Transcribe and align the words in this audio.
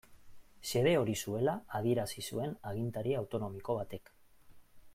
Xede 0.69 0.93
hori 1.01 1.13
zuela 1.25 1.53
adierazi 1.79 2.25
zuen 2.31 2.55
agintari 2.71 3.13
autonomiko 3.21 3.77
batek. 3.83 4.11